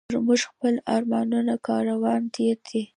پر 0.07 0.17
موږ 0.25 0.41
خپل 0.49 0.73
د 0.81 0.83
ارمانونو 0.95 1.53
کاروان 1.67 2.21
تېر 2.35 2.57
دی 2.67 2.81